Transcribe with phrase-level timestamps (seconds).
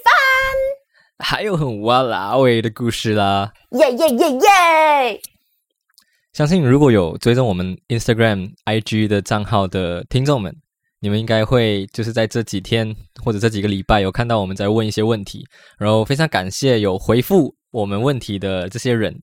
[1.18, 3.52] 还有很哇啦喂的故事啦。
[3.72, 5.20] 耶耶耶耶！
[6.34, 10.52] 相信如果有追踪我们 Instagram、IG 的账号的听众们，
[10.98, 15.46] 你们应该会就是在这几天或者这几个礼拜有看到我们在问一些问题，
[15.78, 19.14] 然后非常感谢有回复我们问题的这些人，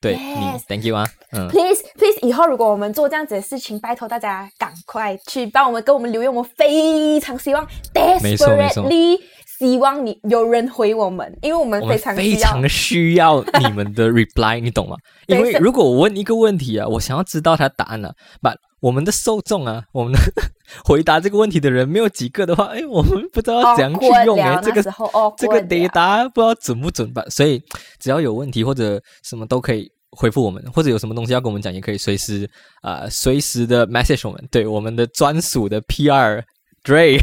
[0.00, 9.18] 对你 Thank you 啊，嗯，Please please，以后如果我们做这样子的事情，拜托大家赶快去帮我们跟我们留言，我们非常希望没错没错，desperately
[9.58, 14.96] 希望你有人回我们，因为我们非常需要非常需要你们的 reply，你懂吗？
[15.26, 20.18] 因为如果我问一个问题啊，我想要知道它答案了、把我们的受众啊，我们的
[20.84, 27.24] 回答这个问题的人没有几个的话，哎，我们不知道怎样去用哎， 这个那时候哦，这个 data 不知道准不准吧？
[27.30, 27.62] 所以
[27.98, 32.48] 只要有问题或者什么都可以回复我们，或者有什么东西要跟我们讲，也可以随时
[32.82, 36.42] 啊、呃随时的 message 我们，对我们的专属的 PR
[36.84, 37.18] Dre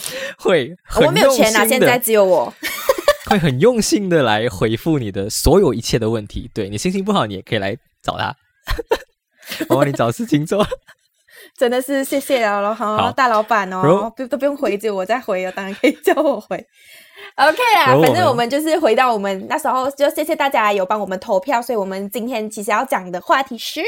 [0.38, 2.52] 会会我没有钱啊，现在只有我。
[3.28, 6.50] 会很用心的来回复你的所有一切的问题。
[6.54, 8.34] 对你心情不好，你也可以来找他，
[9.68, 10.66] 我帮你找事情做。
[11.56, 16.56] 真的是谢谢了咯，好哈，大老板哦，不都不用回，只有我在回哦，当然可以叫我回。
[17.34, 23.82] OK 啦，反正我们就是回到我们那时候，就谢谢大家有帮我们投票，所以我们今天其实要讲的话题是，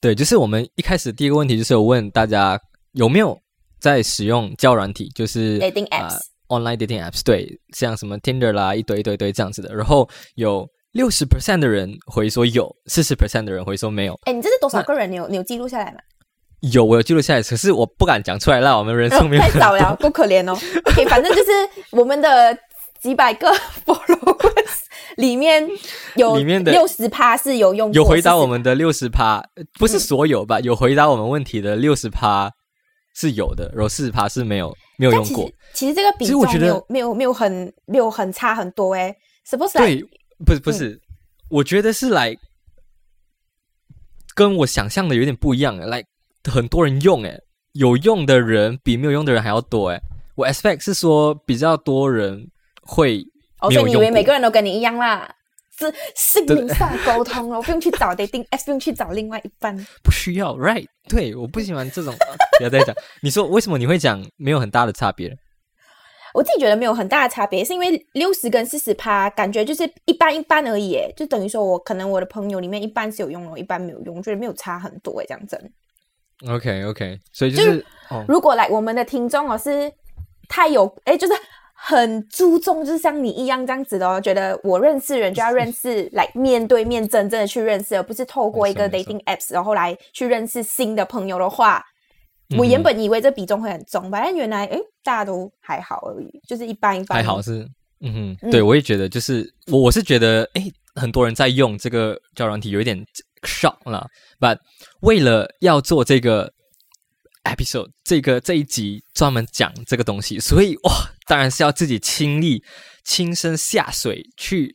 [0.00, 2.58] 对，就是我们一开始第一个问题就是有问大家
[2.92, 3.38] 有没有
[3.80, 9.74] 在使用交友软体，就是 Dating 啊 apps online dating apps，对，像什么 Tinder 啦，一堆一堆一堆这样子的。
[9.74, 14.18] 然后有六十 percent 的人回说有，四十 percent 的人回说没有。
[14.24, 15.10] 哎，你这是多少个人？
[15.10, 15.98] 你有你有记录下来吗？
[16.60, 20.52] 有，我有记录下来，可是我不敢讲出来，让我们人生没有太少了，够可怜哦。
[20.86, 21.50] OK，反正就是
[21.90, 22.56] 我们的
[23.00, 23.52] 几百个
[23.84, 24.78] followers
[25.16, 25.68] 里面
[26.14, 30.58] 有里面的六十趴是有用过，有回答我40%们的六十趴，呃不是所有吧？
[30.60, 32.50] 有回答我们问题的六十趴
[33.18, 35.50] 是有的，然后四十趴是没有没有用过。
[35.72, 39.16] 其实这个比重没有没有没有很没有很差很多诶。
[39.48, 41.00] Suppose like 对，不是不是，
[41.48, 42.36] 我觉得是来
[44.34, 46.04] 跟我想象的有点不一样，来
[46.44, 47.40] 很多人用，诶，
[47.72, 50.00] 有用的人比没有用的人还要多，诶，
[50.34, 52.50] 我 expect 是说比较多人
[52.82, 53.24] 会
[53.60, 55.34] 哦，没有用所以你以为每个人都跟你一样啦？
[55.78, 59.76] 是心灵上的沟通哦，不用去找 dating app，不用去找另外一半。
[60.02, 60.86] 不需要，right？
[61.08, 62.94] 对，我不喜欢这种，啊 不要再讲。
[63.22, 65.36] 你说为什么你会讲没有很大的差别？
[66.34, 75.58] 我自己觉得没有很大的差别，是因为六十跟四十趴，感觉就是一般一般而已，就等于说我可能我的朋友里面一半是有用的，一半没有用，我觉得没有差很多诶，这样子。
[76.46, 79.90] OK OK，所以就就是是哦，如果来我们的听众哦是
[80.46, 81.32] 太有哎，就是
[81.78, 91.84] 很注重，就是像你一样这样子的哦，觉得我认识人就要认识， 来面对面真正的去认识，而不是透过一个 dating apps 然后来去认识新的朋友的话，
[92.50, 97.18] 嗯我原本以为这比重会很重吧，但原来哎大家都还好而已，就是一般一般。
[97.18, 97.68] 还好是，
[98.00, 98.50] 嗯哼，嗯。
[98.50, 102.98] 对我也觉得，就是我我是觉得，诶，很多人在用这个交友软体有一点
[103.42, 104.06] shock 了
[104.40, 104.56] ，but
[105.00, 106.50] 为了要做这个
[107.46, 110.92] episode 这个这一集专门讲这个东西，所以哇，
[111.26, 112.62] 当然是要自己亲力
[113.04, 114.74] 亲身下水去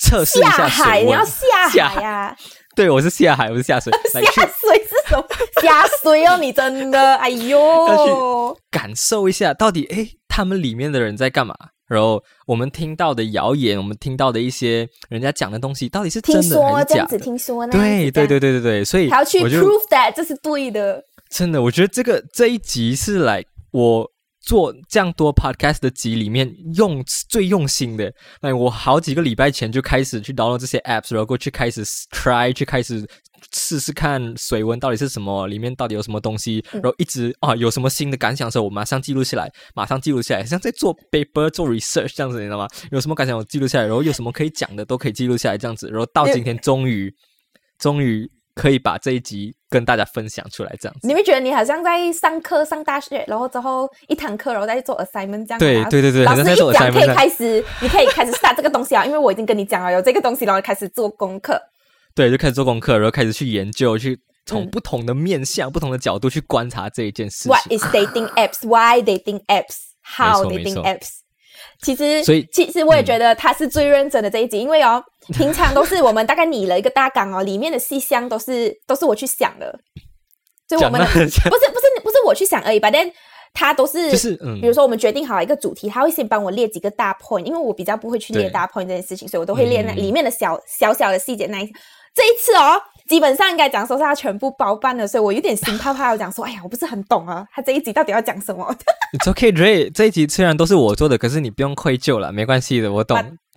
[0.00, 1.24] 测试一下下海，水温你要。
[1.24, 2.36] 下下海呀、
[2.76, 5.26] 对，我是下海，我是下水， 下水是什么？
[5.62, 11.54] 下水哦，你真的，哎呦要，感受一下，到底哎他们里面的人在干嘛？
[11.88, 17.24] 然后我们听到的谣言，我们听到的一些人家讲的东西，到底是真听的还说这样子，是假的？
[17.24, 17.72] 听说呢？
[17.72, 21.02] 对对对对对对，所以还要去 prove that 这是对的。
[21.30, 24.10] 真的，我觉得这个这一集是来我
[24.40, 28.12] 做这样多 podcast 的集里面用最用心的。
[28.40, 33.06] 哎，我好几个礼拜前就开始去 download 这些 apps，然后过去开始 try，去开始
[33.52, 42.66] 试试看水温到底是什么，里面到底有什么东西，然后一直啊有什么新的感想的时候，我马上记录下来，马上记录下来，像在做 paper 做 research 这样子，你知道吗？
[42.90, 47.14] 有什么感想我记录下来，然后有什么可以讲的都可以记录下来，这样子，然后到今天终于
[47.78, 51.06] 终于可以把这一集跟大家分享出来，这样子。
[51.06, 55.58] 你会觉得你好像在上课上大学，然后之后一堂课，然后再做 assignment 这样。
[55.58, 61.60] 对对对对，老师一讲可以开始，你可以开始 start 这个东西啊， 因为我已经跟你讲了有这个东西，然后开始做功课。
[62.14, 67.52] 对，就开始做功课，然后开始去研究，去从不同的面向、不同的角度去观察这一件事情。
[67.52, 68.66] What is dating apps?
[68.66, 69.92] Why dating apps?
[70.02, 71.20] How dating apps?
[71.82, 75.02] 其实，所以其实我也觉得他是最认真的这一集，因为哦，
[75.34, 79.78] 平常都是我们大概拟了一个大纲哦，里面的细项都是都是我去想的，
[80.68, 81.18] 所以我们不是
[81.48, 83.10] 不是不是我去想而已，反正
[83.54, 91.72] 他都是就是，比如说我们决定好一个主题，他会先帮我列几个大 point，因为我比较不会去列大 point 这件事情，所以我都会列那里面的小小小的细节那一。
[92.14, 96.10] 这一次哦，基本上应该讲说是他全部包办了，所以我有点心怕怕。
[96.12, 98.72] 我讲说，哎呀，我不是很懂啊，他这一集到底要讲什么？
[99.18, 99.90] It's okay, Ray。
[99.92, 103.18] 这一集虽然都是我做的，可是你不用愧疚了，没关系的，我懂。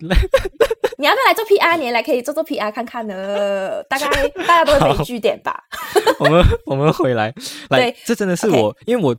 [0.98, 1.76] 你要不要来做 PR？
[1.76, 3.82] 你来可以做做 PR 看看呢。
[3.84, 5.62] 大概大家都会据 点吧。
[6.18, 7.34] 我们我们回来，
[7.70, 9.14] 来，这真的是我，因为我。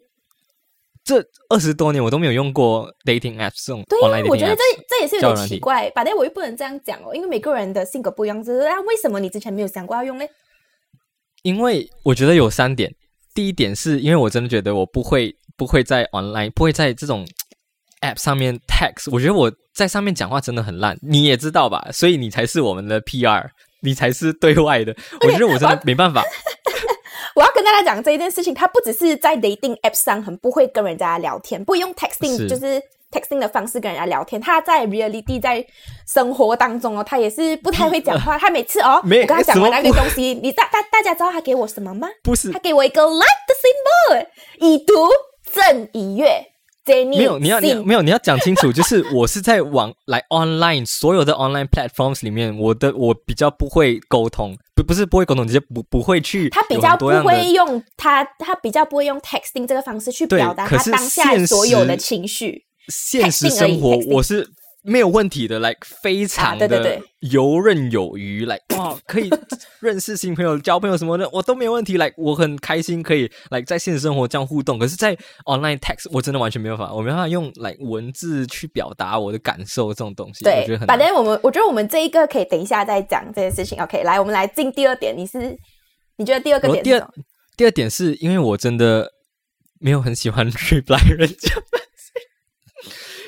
[1.04, 3.84] 这二十多年我都没有用过 dating apps 这种。
[3.90, 5.92] 对呀，我觉得这这也是有点奇怪。
[5.94, 8.42] 反正我又不能这样讲哦，因为每个人的性格不一样。
[8.42, 10.26] 就是啊，为什么你之前没有想过要用呢？
[11.42, 12.94] 因为我觉得有三点。
[13.36, 17.28] 第一点是因为我真的觉得我不会不会在 online 不会在这种
[18.02, 19.10] app 上面 text。
[19.12, 21.86] 我觉得我在上面讲话真的很烂，你也知道吧？
[21.92, 23.50] 所以你才是我们的 PR，
[23.82, 24.96] 你才是对外的。
[25.22, 26.24] 我觉得我真的没办法。
[27.36, 32.82] 我要跟大家讲这一件事情，他不只是在 dating app 上很不会跟人家聊天，不用 texting，就是
[33.12, 34.40] texting 的方式跟人家聊天。
[34.40, 35.66] 他在 reality 在
[36.08, 38.38] 生活当中哦，他也是不太会讲话。
[38.38, 42.08] 他每次哦， 我跟他讲完那个东西，你大大大家知道他给我什么吗？
[42.24, 43.56] 不是，他给我一个 like 的
[44.16, 44.28] symbol，
[44.60, 44.94] 已读
[45.52, 46.53] 正已阅。
[46.86, 56.50] 没有，你要你没有，你要讲清楚，就是我是在网来 online 所有的 online platforms 里面，我的我比较不会沟通，不不是不会沟通，直接不不会去。
[56.50, 62.66] 他比较不会用他他比较不会用 texting 这个方式去表达他当下所有的情绪。
[62.90, 64.50] 现实生活我是。
[64.86, 69.30] 没有问题的，like 非常的游刃有余，like 哇， 可以
[69.80, 71.94] 认识新朋友、交朋友什么的，我都没有问题。
[71.94, 74.78] like 我很开心，可以 like 在现实生活这样互动。
[74.78, 75.16] 可是，在
[75.46, 80.44] online text 我真的完全没有办法，我没办法用 like 文字去表达我的感受这种东西。
[80.44, 80.88] 对，我觉得很。
[80.88, 83.82] 反正我们，我觉得我们这一个可以等一下再讲这件事情。
[83.82, 85.18] OK，来，我们来进第二点。
[85.18, 85.58] 你是
[86.18, 86.84] 你觉得第二个点？
[86.84, 87.10] 第二
[87.56, 89.14] 第二点是因为我真的
[89.80, 91.54] 没有很喜欢 reply 人家。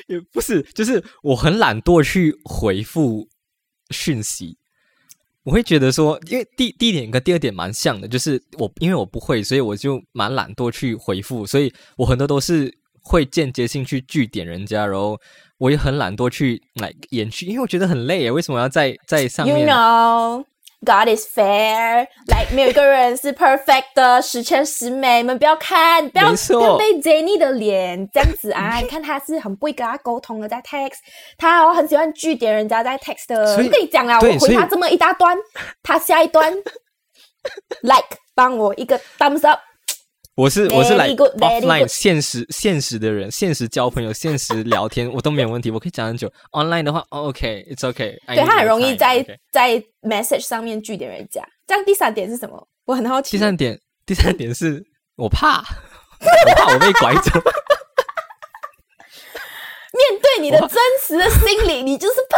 [0.06, 3.28] 也不是，就是我很懒惰去回复
[3.90, 4.56] 讯息。
[5.42, 15.16] 我会觉得说，因为第第一点跟第二点蛮像的，就是我因为我不会，所以我就蛮懒惰去回复，所以我很多都是会间接性去据点人家，然后
[15.58, 18.32] 我也很懒惰去来延续，因为我觉得很累啊。
[18.32, 19.68] 为什么要在在上面
[20.84, 25.18] ？God is fair，来，没有一个人是 perfect 的，十全十美。
[25.18, 28.76] 你们不要看，不要不要被 Jenny 的脸这样子啊！
[28.82, 30.98] 你看他是很不会跟他沟通的，在 text，
[31.38, 33.52] 他哦很喜欢据点人家在 text 的。
[33.52, 35.36] 我跟你讲啊，我回他这么一大段，
[35.82, 36.52] 他下一段
[37.82, 39.60] like 帮我一个 thumbs up。
[40.36, 46.30] 我是我是来 offline 现实现实的人，现实交朋友，现实聊天，我都没有问题，我可以讲很久。
[46.52, 48.18] online 的话，OK，it's OK。
[48.26, 51.42] 对他很容易在在 message 上面据点人家。
[51.66, 52.68] 这样第三点是什么？
[52.84, 53.30] 我很好奇。
[53.30, 54.84] 第三点，第三点是
[55.16, 55.64] 我怕，
[56.20, 57.40] 我怕我被拐走。
[59.96, 62.36] 面对你的真实的心理，你就是怕。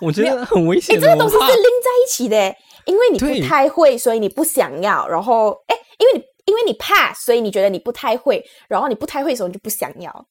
[0.00, 0.98] 我觉得很危险。
[0.98, 5.06] 这个东西是拎在一起的，因为你不太会，所以你不想要。
[5.06, 6.24] 然后，哎，因为你。
[6.50, 10.26] 因为你怕，所以你觉得你不太会，然后你不太会的时候，你就不想要。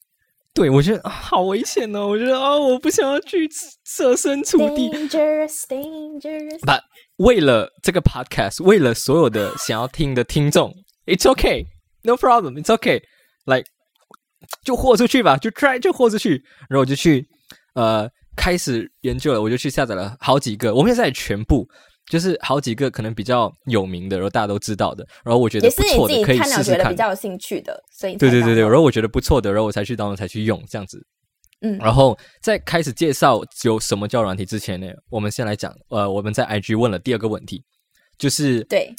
[0.53, 2.07] 对，我觉得好危险哦！
[2.07, 3.49] 我觉得啊，我不想要去
[3.85, 4.89] 设身处地。
[4.89, 6.59] Dangerous, dangerous.
[6.59, 6.81] But
[7.15, 10.73] 为了这个 podcast，为了所有的想要听的听众
[11.05, 11.67] ，It's okay,
[12.03, 13.03] no problem, It's okay.
[13.45, 13.67] Like
[14.65, 16.43] 就豁出去吧，就 try 就豁出去。
[16.67, 17.25] 然后我就去
[17.75, 21.65] 呃开始研究了，我就去下载了好几个，我们现在全部。
[22.09, 26.91] 就是好几个可能比较有名的，然后大家都知道的，然后我觉得不错的，可以试试看。
[26.91, 31.05] 比较有兴趣的，所以对对对对，然后我觉得不错的，然后我才去当才去用这样子。
[31.61, 37.63] 嗯，然后在开始介绍有什么叫软体之前呢，我们先来讲，呃，我们在 IG 问了第二个问题，
[38.17, 38.91] 就是对，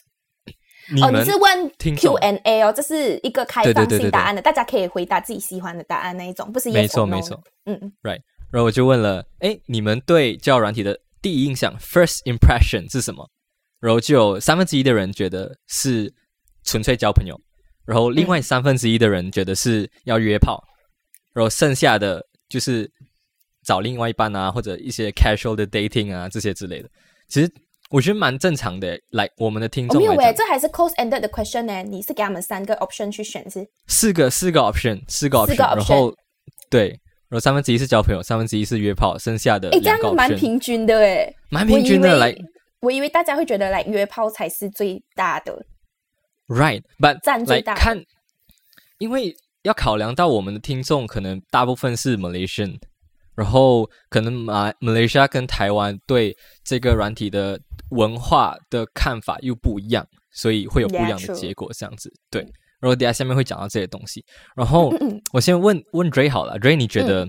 [1.03, 7.79] 哦，你是问 Q&A 哦，这是一个开放性答案的，大家可以回答自己喜欢的答案那一种，不是没错没错，嗯。
[7.81, 8.21] 嗯，Right，
[8.53, 13.29] 然后我就问了，哎，你们对叫软体的第一印象 （First Impression） 是什么？
[13.81, 16.13] 然后就有三分之一的人觉得是
[16.65, 17.41] 纯粹交朋友，
[17.87, 20.63] 然后另外三分之一的人觉得是要约炮，
[21.33, 22.91] 然后剩下的就是
[23.65, 26.89] 找另外一半啊，或者一些 casual 的 dating 啊这些之类的。
[27.29, 27.51] 其实
[27.91, 29.01] 我觉得蛮正常的。
[29.13, 31.83] 来，我们的听众，没有诶，这还是 close ended 的 question 呢？
[31.83, 33.67] 你是给他们三个 option 去选是？
[33.87, 36.15] 四个，四个 option，四个 option，然后
[36.69, 37.01] 对，
[37.31, 42.19] 然后三分之一是交朋友，三分之一是约炮，剩下的诶，这样蛮平均的诶，蛮平均的。
[42.19, 42.37] 来，
[42.81, 45.65] 我以为大家会觉得来约炮才是最大的
[46.49, 48.05] ，right？But 占最大看，
[48.99, 52.77] 因为要考量到我们的听众可能大部分是 Malaysian。
[53.37, 57.59] 然后可能马马来西亚跟台湾对这个软体的
[57.91, 61.71] 文化的看法又不一样，所以会有不一样的结果。
[61.73, 62.45] 这样子，对。
[62.81, 64.25] 然后等下下面会讲到这些东西。
[64.57, 64.93] 然后
[65.33, 67.29] 我先问问 Ray 好了，Ray，你觉得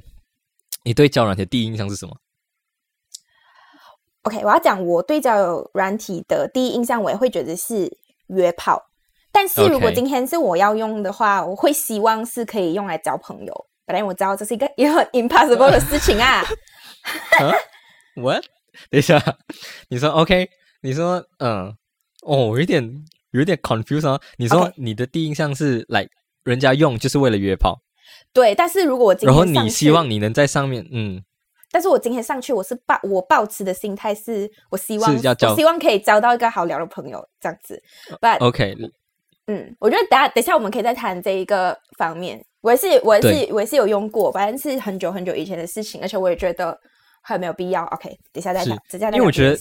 [0.84, 2.18] 你对交友软体的第一印象是什么
[4.24, 8.82] ？OK，我要讲我对交友软体的第一印象，我也会觉得是约炮。
[9.32, 13.68] 但是如果今天是我要用的话，我会希望是可以用来交朋友。
[13.86, 16.44] 本来我知道这是一个也 很 impossible 的事情啊。
[18.16, 18.44] What？
[18.90, 19.22] 等一下，
[19.90, 20.50] 你说 OK？
[20.82, 21.76] 你说嗯，
[22.24, 22.84] 哦，有点
[23.32, 24.20] 有点 confused 啊。
[24.38, 26.08] 你说你的第一印象是来
[26.44, 27.82] 人家用就是为了约炮？
[28.34, 31.22] 对，但是如果我今天然后你希望你能在上面嗯，
[31.72, 37.82] 但是我今天上去，我是抱我抱持的心态是我希望是要交，希望可以交到一个好聊的朋友这样子。
[38.22, 38.76] But OK，
[39.48, 42.44] 嗯，我觉得等下等下我们可以再谈这一个方面。
[42.62, 46.78] 我也是，我也是，我也是有用过，反正是很久很久以前的事情，而且我也觉得
[47.24, 47.84] 很没有必要。
[47.86, 49.60] OK，等下再谈，等下再因为我觉得，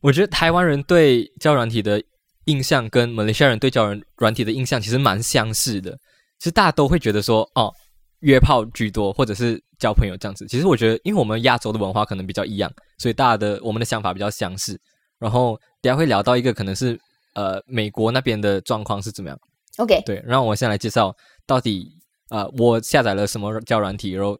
[0.00, 2.02] 我觉得台湾人对交软体的
[2.46, 5.92] 印象跟马来西亚人对交软软体的印象其实蛮相似的。
[6.38, 7.72] 其实大家都会觉得说，哦，
[8.20, 10.46] 约炮居多，或者是交朋友这样子。
[10.46, 14.78] 其实我觉得，因为我们亚洲的文化可能比较一样，所以大家的我们的想法比较相似。
[15.18, 16.98] 然后等下会聊到一个可能是
[17.34, 19.38] 呃美国那边的状况是怎么样。
[19.78, 21.14] OK，对，然后我先来介绍
[21.46, 21.96] 到底。
[22.30, 24.38] 呃，我下载了什么教软体，然后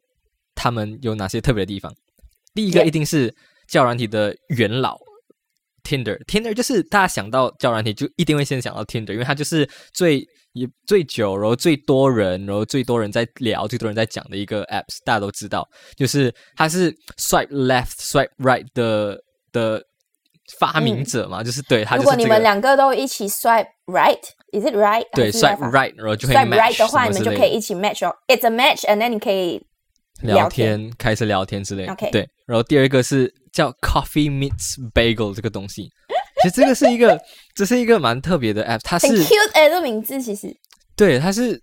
[0.54, 1.92] 他们有哪些特别的地方？
[2.54, 3.34] 第一个一定是
[3.66, 4.96] 教软体的元老
[5.82, 19.18] ，Tinder，Tinder 就是大家想到教软体就一定会先想到 Tinder，因为它就是最也最久，然后最多人，然后最多人在聊，最多人在讲的一个 Apps，大家都知道，就是它是 Swipe Left Swipe Right 的
[19.52, 19.82] 的。
[20.58, 21.94] 发明者嘛，就是对他。
[21.94, 25.06] 如果你们两个都一起 swipe right，is it right？
[25.12, 28.12] 对，swipe right，然后就可以 swipe right 的话，你们就可以一起 match 哦。
[28.26, 29.64] It's a match，and then 你可以
[30.22, 31.86] 聊天，开始聊天之类。
[31.86, 32.28] OK，对。
[32.48, 35.90] 然后第二个是叫 Coffee Meets Bagel 这个东西，
[36.42, 37.20] 其实这个是一个，
[37.54, 40.56] 这是一个蛮特别的 app，它是 cute 哎，这名字其实
[40.96, 41.62] 对，它是。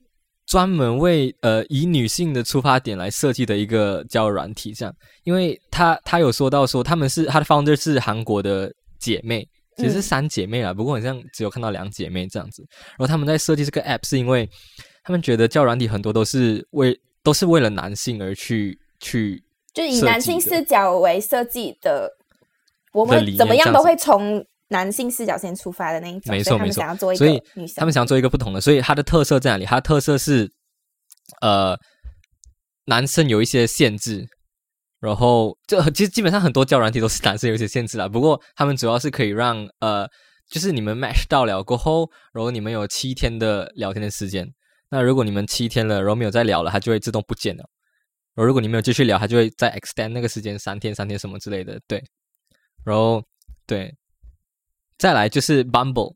[0.49, 12.65] 专门为呃以女性的出发点来设计的一个交友软体，这样，因为他他有说到说他们是他的 founder 是韩国的姐妹，其实是三姐妹啦，不过好像只有看到两姐妹这样子。
[12.91, 14.49] 然后他们在设计这个 app 是因为
[15.03, 19.43] 他们觉得交友软体很多都是为都是为了男性而去去，
[19.77, 22.11] 就以男性视角为设计的，
[22.91, 24.43] 我们怎么样都会从。
[24.69, 27.15] 男性视角先出发的那一种，没错没错。
[27.15, 27.41] 所以
[27.77, 29.63] 他们想要做一个不同的，所以它的特色在哪里？
[29.63, 30.51] 它的特色是，
[31.39, 31.73] 呃，
[32.87, 34.27] 男生有一些限制，
[34.99, 38.09] 然后就其实基本上很多交软体都是男生有一些限制啦。
[38.09, 40.05] 不过他们主要是可以让呃，
[40.51, 44.45] 就是你们 match 到了过后，然后你们有七天的聊天的时间。
[44.89, 47.63] 那如果你们七天了，然后没有再聊了，它就会自动不见了。
[48.37, 51.81] 然后如果你没有继续聊，他就会再 extend 那个时间三天三天什么之类的。
[51.87, 52.01] 对，
[52.85, 53.21] 然后
[53.65, 53.93] 对。
[54.99, 56.15] 再来就是 Bumble，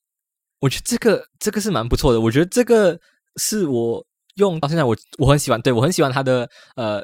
[0.59, 2.19] 我觉得这个这个是蛮不错的。
[2.19, 2.99] 我觉得这个
[3.35, 4.03] 是我
[4.37, 6.99] 用到现在我我很喜欢，对我很喜欢它的呃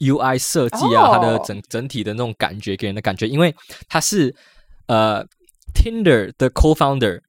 [0.00, 3.54] UI 设计啊，它的整整体的那种感觉给人的感觉，因为
[3.88, 4.34] 它是
[4.86, 5.24] 呃
[5.72, 7.20] Tinder 的 Co-founder，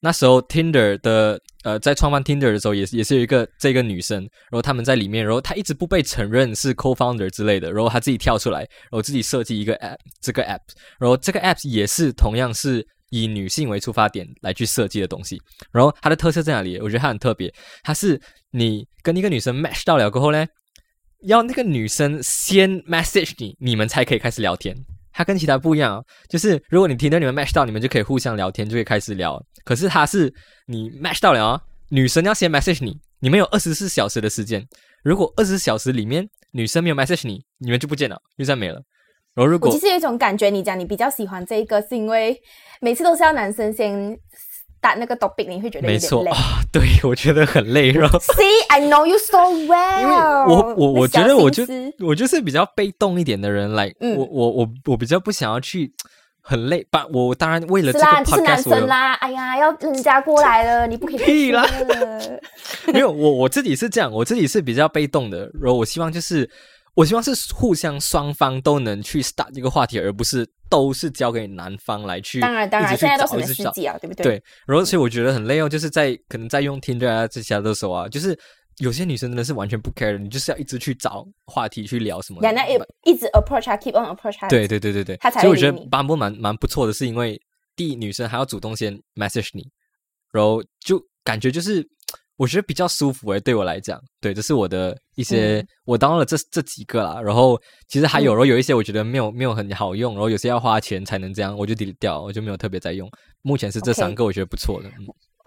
[0.00, 10.60] 那时候 Tinder 的呃在创办 Tinder 的时候，也也是有一个这个女生，然后他们在里面，然后她一直不被承认是 Co-founder 之类的，然后她自己跳出来，然后自己设计一个 App，这个 App，
[10.98, 12.86] 然后这个 App 也是同样是。
[13.10, 15.40] 以女性为出发点来去设计的东西，
[15.72, 16.76] 然后它的特色在哪里？
[16.78, 17.50] 我觉得它很特别，
[17.82, 20.46] 它是你跟一个女生 match 到了过后呢，
[21.22, 24.76] 要那个女生先 message 你，你们才可以开始聊天。
[25.18, 29.36] 它跟其他不一样啊，就是如果你听到你们 match 到，你们就可以互相聊天，就可以开始聊。
[29.64, 30.32] 可是它是
[30.66, 34.64] 你 match 到了啊，女生要先 message 你，你们有二十四小时的时间。
[35.02, 38.80] 如果二十四小时里面女生没有 message 你，你们就不见了，就再没了。
[39.34, 42.40] 然后如果其实有一种感觉，你讲你比较喜欢这一个，是因为。
[42.80, 44.16] 每次都是要男生先
[44.80, 50.00] 打那个 topic，你会觉得没错啊，对我觉得很累，然后 See, I know you so well。
[50.00, 51.64] 因为我我我觉得我就
[52.00, 55.92] 我就是比较被动一点的人，来，我我我我比较不想要去
[56.40, 61.66] 很累，把我当然为了这个 podcast，是啦，哎呀，要人家过来了，你不可以 屁啦，
[62.92, 66.48] 没有我我自己是这样，我自己是比较被动的，然后我希望就是
[66.94, 72.40] 我希望是互相双方都能去 start 这个话题，而不是都是交给男方来去。
[72.40, 74.24] 当然，当然，现在都是司机啊，对不对？
[74.24, 74.42] 对。
[74.66, 78.36] 然后，所以我觉得很累哦，就是在可能在用 Tinder 啊这些的时候啊，就是
[78.78, 82.40] 有些女生真的是完全不 care，你就是要一直去找话题去聊什么。
[82.42, 82.72] 人家一
[83.04, 84.48] 一直 approach，keep on approach。
[84.48, 85.16] 对对对对对。
[85.32, 87.40] 所以我觉得 Bumble 蛮蛮不错的，是因为
[87.76, 89.70] 第一女生还要主动先 message 你，
[90.32, 91.88] 然后就感觉就是。
[92.38, 97.20] 我觉得比较舒服诶，对我来讲，对，这是我的一些，我当了这这几个啦。
[97.20, 103.10] 然后其实还有，然后有一些我觉得没有没有很好用，然后有些要花钱才能这样，我就 delete 掉，我就没有特别在用。
[103.42, 104.88] 目前是这三个，我觉得不错的。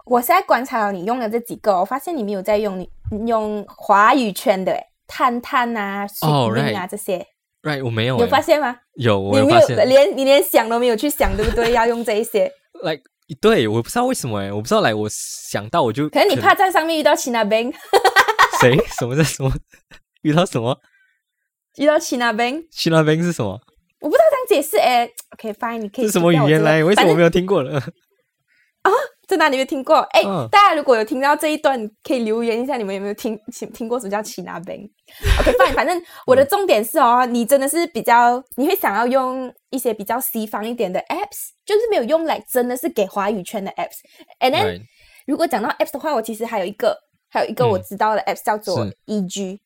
[0.04, 2.86] 我现在观察了你用的这几个，我发现你没有在用你
[3.26, 7.26] 用华语圈的探探啊、哦啊这些。
[7.62, 8.18] Right，我没有。
[8.18, 8.76] 有发现吗？
[8.96, 9.88] 有，我有发现。
[9.88, 11.72] 连你连想都没有去想，对不对？
[11.72, 12.52] 要用这一些。
[12.82, 13.02] Like。
[13.40, 17.74] 对，我不知道为什么哎，我不知道来，我想到我就可能你怕在上面遇到 China Bank，
[18.60, 18.76] 谁？
[18.98, 19.52] 什么在什么？
[20.22, 20.78] 遇到什么？
[21.76, 23.60] 遇到 China Bank？China Bank 是什么？
[24.00, 25.08] 我不知道这样解释哎。
[25.30, 26.06] OK，fine，你可以。
[26.06, 26.82] 是什么语言来？
[26.84, 27.78] 为什么我没有听过了？
[28.82, 28.90] 啊，
[29.32, 29.96] 在哪里没听过？
[30.12, 41.50] 哎，大家如果有听到这一段，可以留言一下，你们有没有听听听过什么叫 China Bank？OK，fine， 反正我的重点是哦，你真的是比较，你会想要用一些比较西方一点的 apps。
[41.64, 44.00] 就是没有用来，真的是给华语圈的 apps。
[44.40, 44.82] And then，
[45.26, 46.96] 如果讲到 apps 的话，我其实还有一个，
[47.30, 49.58] 还有一个我知道的 apps 叫做 EG。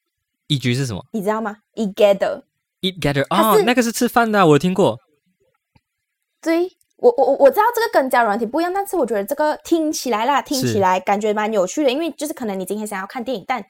[0.48, 1.02] EG 是什么？
[1.12, 2.42] 你知道吗？Eat Gather。
[2.82, 5.00] Eat Gather 哦，那个是吃饭的，我听过。
[6.42, 6.70] 对，
[7.06, 13.64] 我我我我知道这个跟交友软体不一样，但是我觉得这个听起来啦，听起来感觉蛮有趣的，因为就是可能你今天想要看电影，但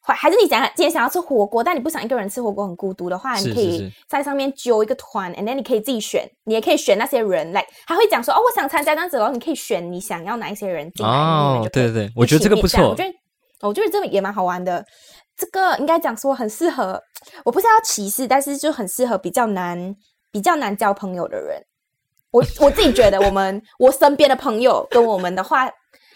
[0.00, 11.12] 还是你想今天想要吃火锅，但你不想一个人吃火锅很孤独的话，你可以在上面揪一个团，and then 你可以自己选，你也可以选那些人来，他会讲说哦，我想参加这样子然后，你可以选你想要哪一些人进来。
[11.12, 13.12] 哦，对对对，我觉得这个不错，我觉得
[13.62, 14.84] 我觉得这个也蛮好玩的。
[15.36, 17.02] 这个应该讲说很适合，
[17.44, 19.94] 我不是要歧视，但是就很适合比较难
[20.30, 21.60] 比较难交朋友的人。
[22.36, 25.70] 我我自己觉得，我们我身边的朋友跟我们的话。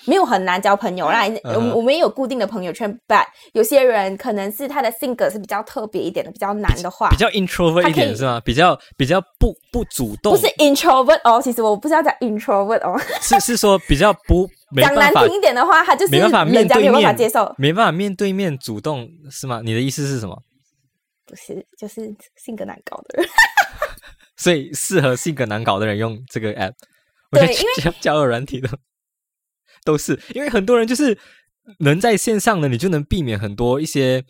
[0.06, 3.22] 没有很难交朋友啦，我我们也有固定的朋友圈，but
[3.52, 8.40] 有些人可能是他的性格是比较特别一点的，比较难的话，比较 introvert 一点是吗？
[8.42, 14.48] 比较比较不不主动，不是 introvert 哦，其实我不是要讲 introvert 哦， 是是说比较不
[14.80, 19.60] 讲难听一点的话，他就是没办法面对面接受，没办法面对面主动是吗？
[19.62, 20.34] 你的意思是什么？
[21.26, 22.10] 不是，就是
[22.42, 23.28] 性格难搞的人，
[24.40, 26.72] 所以适合性格难搞的人用这个 app，
[27.30, 28.68] 对，因为交友软体的。
[29.82, 31.16] 都是因为很多人就是
[31.78, 34.22] 能在线上的，你就能避免很多一些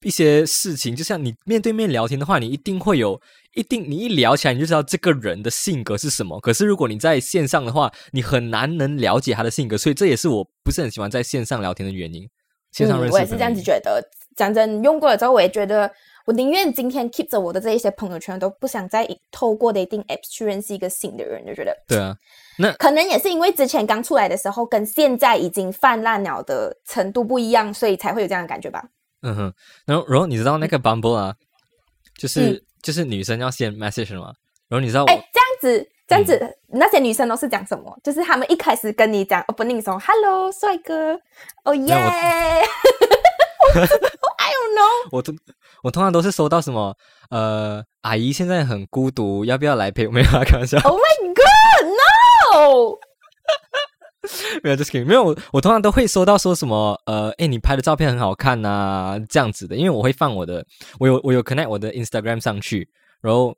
[0.00, 0.96] 一些事情。
[0.96, 3.20] 就像你面对面聊天的话，你一定会有
[3.54, 6.40] 一定，你一聊起来你就知道这个人的性格是什么。
[6.40, 12.26] 可是如果你在线上的话，你很难能了解他的性格，所以这也是我不是很喜欢在线上聊天的原因。
[12.72, 14.02] 线上认识，我也是这样子觉得。
[14.34, 15.92] 讲真，用过了之后，我也觉得。
[16.24, 22.16] 我宁愿今天 keep 着我的这一些朋友圈，都不想再透过 dating apps 去认识一个新的人，就觉得对啊。
[22.58, 28.82] 那可能也是因为之前刚出来的时候，跟现在已经泛滥了的程度不一样，所以才会有这样的感觉吧。
[29.22, 29.54] 嗯哼。
[29.84, 31.34] 然后，然后你知道那个 Bumble 啊，
[32.16, 34.32] 就是就是女生要先 message 吗？
[34.68, 37.98] 然后你知道，哎，这样子这样子，那些女生都是讲什么？
[38.02, 41.20] 就是他们一开始跟你讲 opening 说 “hello，帅哥”，
[41.64, 41.94] 哦耶。
[43.74, 45.32] I don't know，我都
[45.84, 46.96] 我通常都是收到什么
[47.28, 50.08] 呃，阿姨现在很孤独，要不要来陪？
[50.10, 50.78] 没有啊，开玩笑。
[50.78, 52.96] Oh my god，no！
[54.64, 55.04] 没有，just kidding。
[55.04, 60.64] 没有，我通常都会收到说什么呃，哎，你拍的照片很好看呐，这样子的，因为我会放我的，
[60.98, 62.88] 我有我有 connect 我的 Instagram 上去，
[63.20, 63.54] 然后。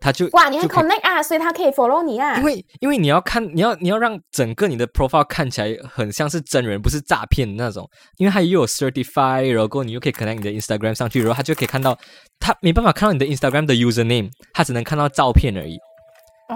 [0.00, 2.38] 他就哇，你很 connect 啊，所以他可以 follow 你啊。
[2.38, 7.86] 因为因为你要看，你要你要让整个你的 profile 看起来很像是真人，不是诈骗的那种。
[8.16, 11.96] 因为他又有 certify，然后你又可以 connect 你的 Instagram 上去，然后他就可以看到，
[12.38, 15.78] 他没办法看到你的 Instagram 的 username，他只能看到照片而已。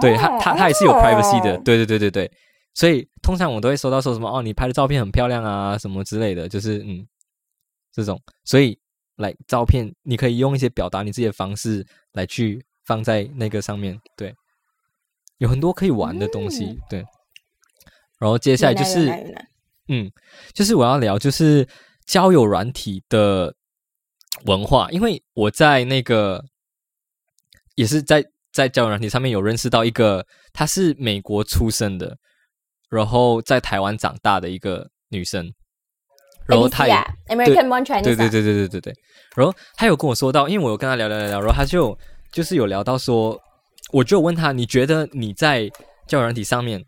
[0.01, 1.55] 对他，他他也是有 privacy 的。
[1.59, 2.31] 对对对对对。
[2.73, 7.05] 所以通常我都会收到说什么哦，你拍的照片很漂亮啊，什么之类的，就是嗯
[7.93, 8.19] 这种。
[8.43, 8.75] 所以
[9.17, 12.59] 来照片，你可以用一些表达你自己的方式来去。
[12.85, 14.33] 放在那个上面，对，
[15.37, 17.03] 有很多可以玩的东西，对。
[18.17, 19.09] 然后接下来就是，
[19.89, 20.09] 嗯，
[20.53, 21.67] 就是我要聊就是
[22.05, 23.53] 交友软体的
[24.45, 26.41] 文化，因为我在那个
[27.75, 32.17] 也是在在交友软体上面有认识到一个，她是美国出生的，
[32.89, 35.53] 然后在台湾长大的一个女生，
[36.47, 36.93] 然后她也
[37.27, 38.93] American One Chinese，对对对对对对对，
[39.35, 41.97] 然后她有跟我说到，因为我有跟她聊聊聊聊，然后她就。
[42.35, 43.41] 就是有聊到说，
[43.93, 45.69] 我就问他，你觉得你在
[46.05, 46.83] 交友软体上面，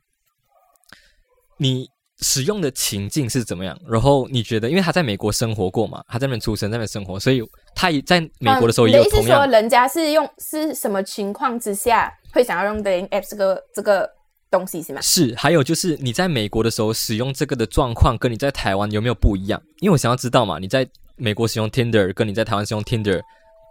[1.55, 1.87] 你
[2.19, 3.79] 使用的情境是怎么样？
[3.87, 7.41] 然后你觉得，因为他在美国生活过嘛，他在那边出生，在那边生活，所以
[7.73, 9.41] 他也在美国的时候也有同样。
[9.41, 14.09] 说，人家是用是什么情况之下会想要用 dating app 这个这个
[14.51, 14.99] 东西是吗？
[14.99, 19.63] 是，还有就是你在美国的时候使用这个的状况，跟你在台湾有没有不一样？
[19.79, 23.21] 因为我想要知道嘛，你在美国使用 Tinder，跟你在台湾使用 Tinder，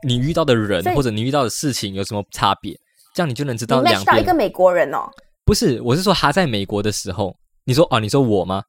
[0.06, 2.72] 你遇到的人或者你遇到的事情有什么差别？
[3.14, 4.22] 这样你就能知道两边。
[4.22, 5.08] 一个美国人哦，
[5.44, 7.36] 不是，我是说他在美国的时候。
[7.64, 8.62] 你说哦，你说我吗？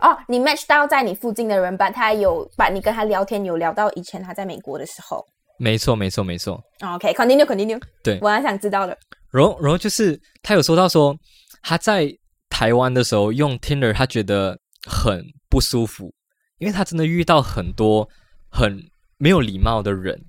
[0.00, 5.24] 哦，你 match 到在你附近的人，把他有把你跟他聊天，有聊到以前他在美国的时候。
[5.58, 6.60] 没错，没错，没错。
[6.80, 7.80] OK，continue，continue。
[8.02, 8.98] 对，我还想知道的。
[9.30, 11.16] 然后，然后就是他有说到说
[11.62, 12.12] 他在
[12.48, 14.58] 台湾的时候用 Tinder，他觉得
[14.88, 16.12] 很不舒服，
[16.58, 18.08] 因为他真的遇到很多
[18.50, 18.76] 很
[19.18, 20.20] 没有礼貌的人，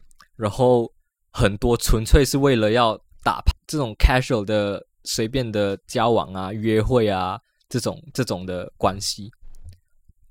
[0.41, 0.91] 然后
[1.31, 7.39] 很多纯粹是为了要打这种 casual 的随便的交往啊、约会啊。
[7.69, 9.31] 这种这种的关系，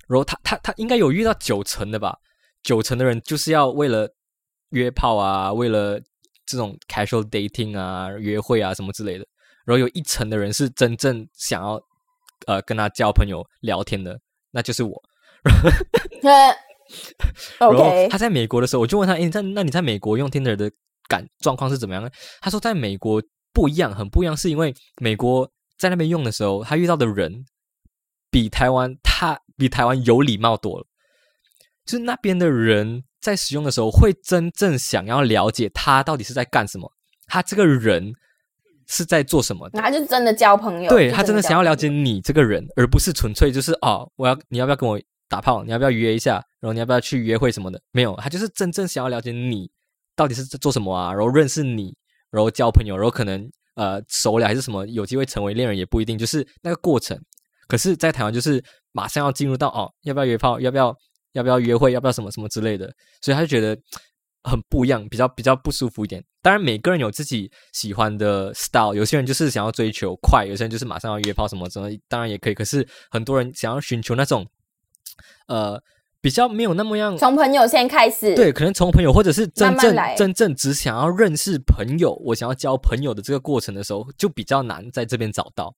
[0.07, 2.15] 然后他他他应该有遇到九成的吧？
[2.63, 4.07] 九成的人就是要为了
[4.73, 5.99] 约炮啊，为了
[6.45, 9.27] 这种 casual dating 啊、约会啊什么之类的。
[9.65, 11.81] 然后有一成的人是真正想要
[12.47, 14.21] 呃跟他交朋友、聊天的，
[14.51, 15.03] 那就是我。
[17.59, 20.71] 然后他在美国的时候，我就问他：“哎，在那你在美国用 Tinder 的
[21.09, 23.23] 感状况是怎么样呢？”他说：“在美国
[23.53, 25.51] 不一样，很不一样，是因为美国。”
[25.81, 27.47] 在那边用的时候，他遇到的人
[28.31, 30.87] 比台湾他比台湾有礼貌多了。
[31.87, 36.93] 就是那边的人在使用的时候，会真正想要了解他到底是在干什么，
[37.27, 38.13] 他这个人
[38.89, 39.71] 是在做什么。
[39.71, 45.01] 他就真的交朋友，对他真的想要了解你这个人，而不是纯粹就是哦，我要你要不要跟我
[45.31, 45.65] 打炮？
[45.65, 46.45] 你要不要约一下？
[46.61, 47.81] 然后你要不要去约会什么的？
[47.91, 49.71] 没有，他就是真正想要了解你
[50.15, 51.97] 到底是做什么啊，然后认识你，
[52.31, 53.51] 然后交朋友，然后可能。
[53.77, 54.85] 呃，熟了还是什么？
[54.89, 57.19] 有机会成为恋人也不一定，就是那个过程。
[57.67, 60.61] 可是，在台湾就是马上要进入到哦，要不要约炮？
[60.61, 60.95] 要不要？
[61.33, 61.93] 要不要约会？
[61.93, 62.93] 要不要什么什么之类的？
[63.23, 63.75] 所以他就觉得
[64.43, 66.23] 很不一样，比较比较不舒服一点。
[66.43, 72.55] 当然，每个人有自己喜欢的 style，有些人就是想要追求快，有些人就是马上要约炮什么什么，当然也可以。
[72.55, 74.47] 可是很多人想要寻求那种
[75.47, 75.81] 呃。
[76.21, 85.75] 比较没有那么样，从朋友先开始，对，可能从朋友或者是真正真正只想要认识朋友，我想要交朋友的这个过程的时候，就比较难在这边找到。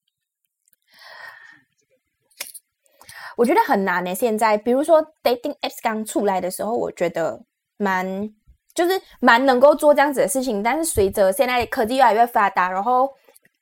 [3.35, 4.13] 我觉得很难呢。
[4.13, 7.41] 现在，比如说 dating apps 刚出来的时候，我觉得
[7.77, 8.29] 蛮
[8.75, 13.09] 就是蛮能够做这样子的事情，但是随着现在科技越来越发达，然后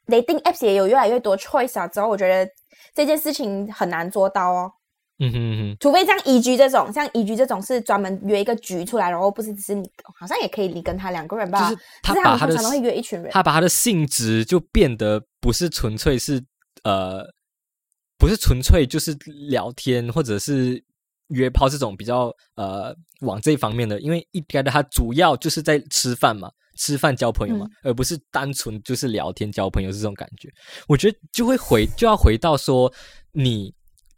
[0.08, 2.52] dating apps 也有越来越多 choice 啊，之后我觉得
[2.94, 4.74] 这件事情很难做到哦。
[5.24, 9.88] 嗯哼哼，除非像宜居这种，像宜居这种是专门约一个局出来，然后不是只是你，
[10.20, 11.70] 好像也可以你跟他两个人吧。
[11.70, 16.44] 就是他把他的常常会约一群人，他把他的性质就变得不是纯粹是
[16.84, 17.24] 呃，
[18.18, 19.16] 不是纯粹就是
[19.48, 20.84] 聊天或者是
[21.28, 30.50] 约炮这种比较呃往这一方面的，因为一开始他主要就是在吃饭嘛，吃饭交朋友嘛，而不是单纯就是聊天交朋友这种感觉。
[30.88, 32.92] 我觉得就会回就要回到说
[33.34, 33.72] 你。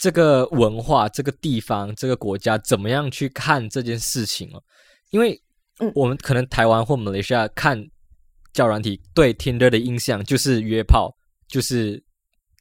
[0.04, 4.62] 这个文化、这个地方、这个国家怎么样去看这件事情哦？
[5.12, 5.42] 因为
[5.96, 7.82] 我们可能台湾或马来西亚看
[8.52, 11.16] 教软体对 Tinder 的印象就是约炮，
[11.48, 12.04] 就是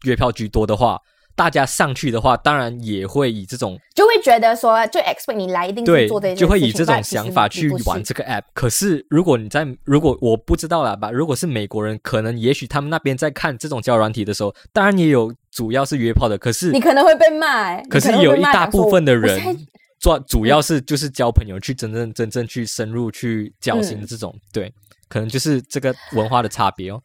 [0.04, 0.96] 约炮居多的话。
[1.34, 8.44] 大家上去的话，当然也会以这种就会觉得说，就 expect 你来一定是做这就会以这种想法去玩这个 app。
[8.52, 16.36] 可是如果你在如果我不知道了吧，如果是美国人，可能也许他们那边在看这种交友软体的时候，当然也有主要是约炮的。
[16.36, 19.56] 可是你可能会被骂，可是有一大部分的人
[20.00, 24.74] 做主要是就是交朋友，去真正真正去深入去交心的这种，对，
[25.08, 27.00] 可能就是这个文化的差别哦。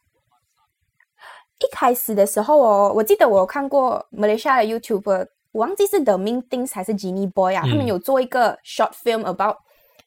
[1.60, 9.58] 一开始的时候哦，我记得我有看过马来西亚的 YouTube，我忘记是 The Mean Things 还是 Genie Boy 啊，他们有做一个 short film about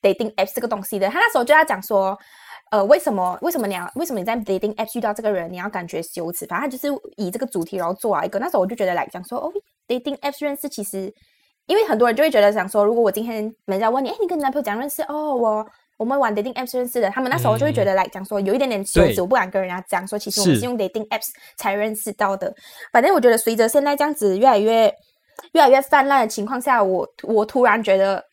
[0.01, 1.09] dating apps 这个东西的。
[1.09, 2.17] 他那时候就在讲说，
[2.71, 6.47] 呃，为什么为什么你要为什么你在 dating apps 遇到这个人，你要感觉羞耻？
[6.47, 8.39] 反正就是以这个主题然后做了一个。
[8.39, 9.53] 那时候我就觉得来讲说，哦
[9.89, 11.13] ，dating apps 认识其实，
[11.67, 15.03] 因为很多人就会觉得想说，如果我今天人家问你，哎，你跟你男朋友怎样认识？
[15.03, 15.67] 哦，我。
[16.01, 21.27] 我们玩 dating apps 认识的，他们那时候就会觉得来讲说有一点点羞耻，我不敢跟人家讲说，其实我们是用 dating apps
[21.59, 22.51] 才认识到的。
[22.91, 24.91] 反正我觉得随着现在这样子越来越
[25.53, 28.25] 越来越泛滥的情况下，我我突然觉得，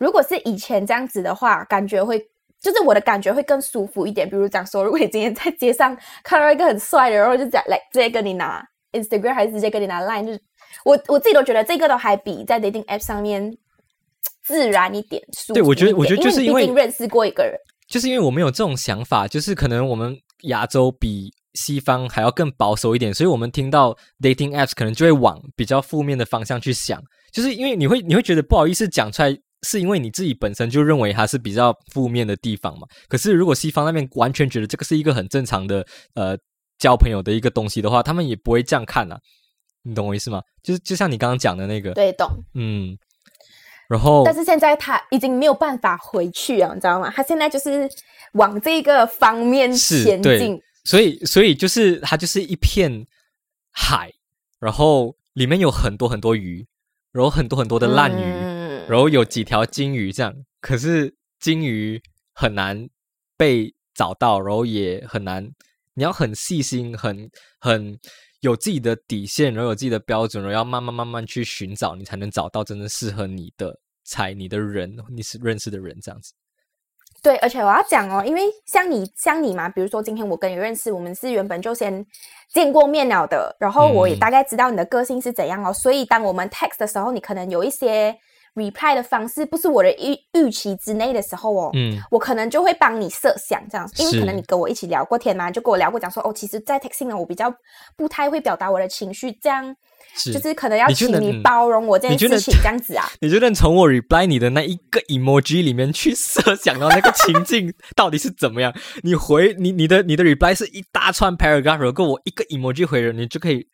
[0.00, 2.18] 如果是以前这样子的话，感觉会
[2.62, 4.28] 就是我的感觉会更舒服一点。
[4.28, 10.40] 比如讲说，如果你今天在街上看到一个很帅的，然后就讲来直接跟你拿 Instagram，还是直接跟你拿 Line，就是
[10.84, 13.52] 我我自己都觉得这个都还比在 dating app 上面。
[14.44, 17.54] 自然一点，舒服对我觉得，我觉得就是因为认识过一个人，
[17.88, 27.00] 就是因为我们有这种想法，就是可能我们亚洲比西方还要更保守一点，所以我们听到 dating apps 可能就会往比较负面的方向去想，
[27.32, 29.30] 就是因为你会你会觉得不好意思讲出来，
[29.66, 32.86] 是因为你自己本身就认为它是比较负面的地方嘛。
[33.08, 36.36] 可是如果西方那边完全觉得这个是一个很正常的呃
[36.78, 39.18] 交朋友的一个东西的话，他们也不会这样看啊。
[39.82, 40.40] 你懂我意思吗？
[40.62, 42.96] 就是就像你刚刚讲的那个，对，懂，嗯。
[43.88, 47.12] 然后，但是现在他已经没有办法回去啊，你知道吗？
[47.14, 47.86] 他现在就是
[48.34, 53.04] 往这个方面前进，所以，所以就是它就是一片
[53.70, 54.10] 海，
[54.58, 56.66] 然后里面有很多很多鱼，
[57.10, 58.22] 然后很多很多的烂鱼，
[58.88, 60.34] 然后有几条金鱼这样。
[60.60, 62.00] 可是金鱼
[62.34, 62.88] 很难
[63.36, 65.44] 被找到，然后也很难，
[65.94, 67.98] 你要很细心，很很。
[68.42, 76.32] 有自己的底线，然后有自己的标准，然后要慢慢慢慢去寻找，你才能找到真正适合你的才、你的人、你是认识的人这样子。
[77.22, 82.04] 对，而且我要讲哦，因为像你像你嘛，比如说今天我跟你认识，我们是原本就先
[82.52, 88.18] 见过面了的，然后我也大概知道你的个性是怎样哦，所以当我们 text 的时候，你可能有一些。
[88.54, 97.52] Reply 的方式不是我的预预期之内的时候哦，嗯，我可能就会帮你设想这样，因为可能你跟我一起聊过天嘛，就跟我聊过讲说哦，其实，在 texting 呢，我比较
[97.96, 99.74] 不太会表达我的情绪，这样
[100.32, 103.08] 就是可能要请你包容我这件事情这样子啊。
[103.20, 108.74] 你就能从我 reply 你的那一个 emoji 里面去设想到那个情境到底是怎么样？
[109.02, 113.66] 你回你你的你的 reply 是一大串 paragraph，如果我一个 emoji 回了，你就可以。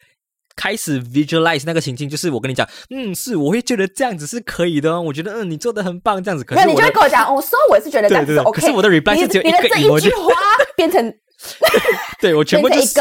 [0.59, 5.01] 开始 visualize 那个情境，就是我跟你讲，嗯，是，我会觉得这样子是可以的。
[5.01, 6.43] 我觉得，嗯，你做的很棒，这样子。
[6.43, 8.61] 可是你就会跟我讲，我说我是觉得这样子 OK。
[8.61, 10.11] 可是我的 reply 是只有一个 emoji，
[10.75, 11.15] 变成，
[12.21, 13.01] 对我全部就缩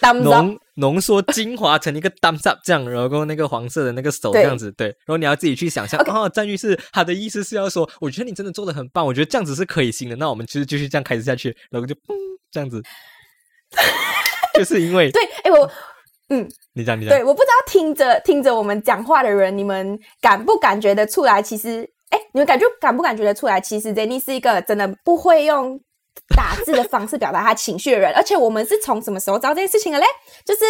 [0.00, 4.88] 短，浓浓缩精华成一个 thumbs up 这样，然后那个黄色的那个手这样子，对。
[4.88, 10.16] 然后你要自己去想象，哦，张律师他的意思是要说，我觉得你真的做的很棒，我觉得这样子是可以行的。
[10.16, 12.14] 那我们其实继续这样开始下去，然后就嘣
[12.52, 12.82] 这样子，
[14.52, 15.70] 就是因为对，哎我。
[16.30, 17.14] 嗯，你讲，你讲。
[17.14, 21.40] 对，我不知道听着听着我们讲话的人，你们感不感觉得出来？
[21.40, 23.60] 其实，哎，你们感觉感不感觉得出来？
[23.60, 25.80] 其实 Jenny 是一个真的不会用
[26.36, 28.12] 打字的方式表达他情绪的人。
[28.14, 30.06] 而且，我们是从什么时候知道这件事情的嘞？
[30.44, 30.60] 就是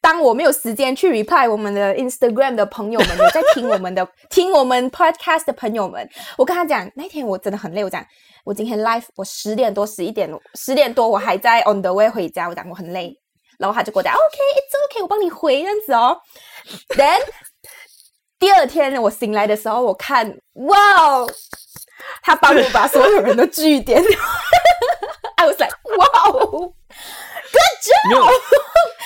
[0.00, 7.84] 当我没有时间去 reply 我们的 Instagram 的朋友们，有在听我们的 听我们 podcast 的朋友们，我跟他讲，那天我真的很累。
[7.84, 8.04] 我讲，
[8.44, 12.48] 我今天 live，我十点多、十一点、十点多，我还在 on the way 回家。
[12.48, 13.16] 我讲，我很累。
[13.64, 16.20] 然后他就给我讲，OK，it's OK，我帮你回这样子哦。
[16.90, 17.18] Then
[18.38, 21.26] 第二天我醒来的时候，我看，哇哦，
[22.22, 24.02] 他帮我把所有人都据点。
[25.36, 26.60] I was like，哇，Good
[27.80, 28.30] job！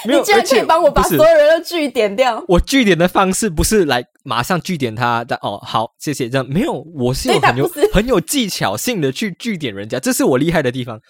[0.05, 2.43] 没有，你居然可以帮我把所有人都据点掉。
[2.49, 6.29] 我据点的方式不是来马上据点他的哦，好，谢谢。
[6.29, 11.01] 这样没有，我是有很有很有技巧性的去据点人家，这是我厉害的地方。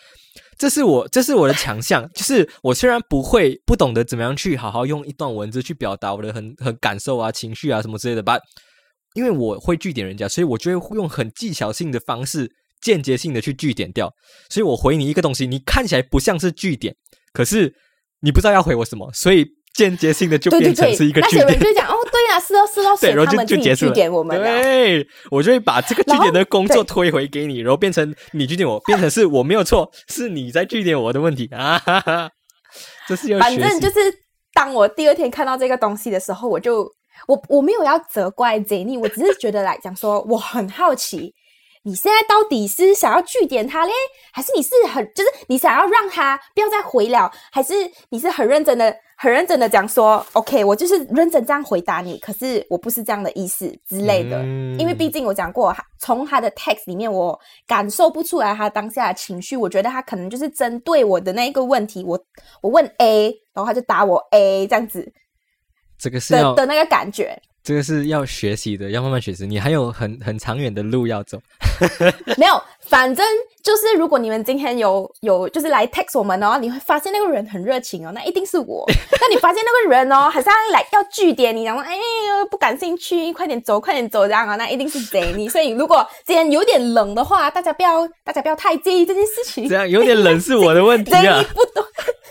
[0.59, 8.37] 这是我，这是我的强项， 就是我虽然不会，不懂得怎么样去好好用一段文字去表达我的很很感受啊、情绪啊什么之类的吧，
[9.15, 12.51] 因为我会据点人家，所以我就会用很技巧性的方式，
[12.83, 14.13] 间接性的去据点掉。
[14.51, 16.95] 所以我回你一个东西，你看起来不像是据点，
[17.33, 17.73] 可是
[18.21, 19.47] 你不知道要回我什么，所以。
[19.79, 23.93] 间接性的就变成是一个据点，就讲哦，对呀，是哦，是哦，对，然后就就结束了。
[23.93, 31.81] 点我们，对，我就会把这个据点的工作推回给你，然后变成你据点我，变成是我没有错，是你在据点我的问题 啊！
[33.07, 34.13] 这是要反正就是
[34.53, 36.83] 当我第二天看到这个东西的时候，我就
[37.29, 41.33] 我我没有要责怪 Jenny，我只是觉得来讲说，我很好奇。
[41.85, 43.93] 你现在到底是想要据点他嘞，
[44.33, 47.75] 还是你是很就是你想要让他不要再回了，还是
[48.11, 54.43] 你是很认真的、很认真的讲说，OK，我就是认真这样回答你，可是我不是这样的意思之类的。
[54.79, 62.19] 因为毕竟我讲过，从他的 text 里面我感受不出来他当下的情绪，我觉得他可能就是针对我的那一个问题，我
[62.61, 65.11] 我问 A，然后他就答我 A 这样子，
[65.99, 67.41] 这个是的的那个感觉。
[67.69, 69.47] 这个是要学习的，要慢慢学习。
[69.47, 71.39] 你还有很很长远的路要走。
[72.39, 73.23] 没有，反正
[73.63, 78.87] 就是如果你们今天有有就是来 text 我们哦，你会发现那个人很热情哦，那一定是我。
[79.21, 85.47] 那你发现那个人哦，好像来要据点你，然后哎呀不感兴趣，快点走，快点走这样啊，那一定是贼你。
[85.47, 89.69] 所以如果今天有点冷的话，大家不要大家不要太介意这件事情。
[89.69, 91.45] 这样有点冷是我的问题啊。
[91.55, 91.85] 不懂。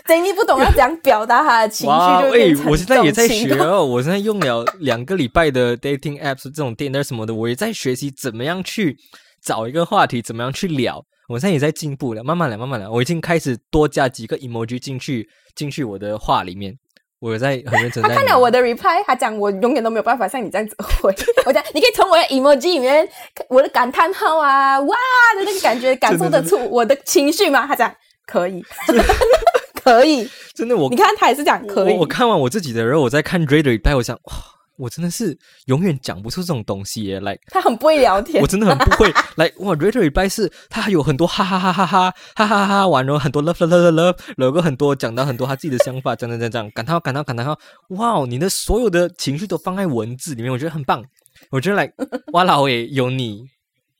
[0.06, 8.96] 等你不懂要怎样表达他的情绪，就变成我现在也在学哦，我现在用了两个礼拜的 dating apps 这种电 r 什么的，我也在学习怎么样去
[9.44, 11.04] 找一个话题，怎么样去聊。
[11.28, 12.88] 我现在也在进步了，慢慢来，慢慢来。
[12.88, 16.74] 我已经开始多加几个 emoji 进去，进去我的话里面。
[17.20, 18.02] 我在很认真。
[18.02, 21.14] 他看了我的 reply，他讲我永远都没有办法像你这样子回。
[21.44, 23.06] 我讲你可以从我的 emoji 里面，
[23.48, 24.96] 我的感叹号啊，哇
[25.36, 27.66] 的那个感觉感受得出我的情绪吗？
[27.66, 27.94] 他讲
[28.26, 28.62] 可以。
[29.82, 31.94] 可以，真的我你看他也是讲可以。
[31.96, 34.34] 我看完我自己的，然后我在看 Raider 一代，我想哇，
[34.78, 35.36] 我真的是
[35.66, 39.08] 永远讲不出这种东西耶！Like 他很不会聊天，我真的很不会。
[39.36, 51.04] Like 哇，Raider 一代是他还有很多哈哈哈哈哈哈哈哈哈完了很多 love love love love，有个很多讲到很多他自己的想法，讲讲讲讲，感叹感叹感叹号，哇，你的所有的情绪都放在文字里面，我觉得很棒。
[51.50, 51.94] 我觉得 Like
[52.32, 53.44] 哇老 诶，有你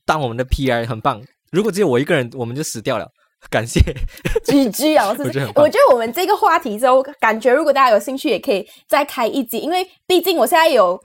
[0.07, 1.21] 当我们的 PR 很棒。
[1.51, 3.09] 如果只有我一个人，我们就死掉了。
[3.51, 3.81] 感谢
[4.45, 5.09] 居居啊！
[5.19, 11.01] 我觉得，我觉得我们这个话题之后，感觉如果大家有兴趣，也可以再开一集，因为毕竟我现在有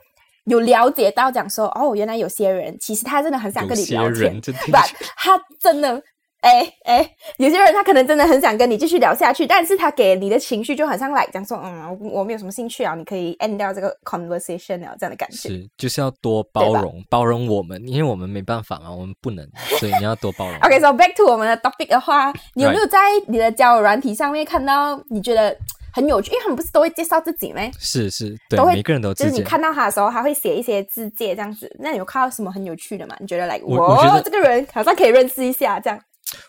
[0.46, 4.41] 有了解到，讲说哦，原来有些人其实他真的很想跟你聊天，
[4.72, 4.84] 但，
[5.15, 6.02] 他真的。
[6.43, 15.47] 哎哎，有些人他可能真的很想跟你继续聊下去，但是他给你的情绪就很像来讲说，嗯，我没有什么兴趣啊，你可以 end 掉这个 conversation 啊，这样的感觉。
[15.47, 19.47] 是，就是要多包容，包容我们，因为我们没办法嘛，我们不能，
[19.79, 20.56] 所以你要多包容。
[20.67, 25.58] OK，so back to 我们的 topic 的话，你有没有在你的交友软体上面看到你觉得
[25.93, 26.32] 很有趣？
[26.32, 27.62] 因为他们不是都会介绍自己吗？
[27.79, 31.73] 是是，对，每个人都就是你看到他的时候，他会写一些字界这样子。
[31.79, 33.15] 那你有看到什么很有趣的吗？
[33.21, 35.97] 你觉得来，我这个人好像可以认识一下这样。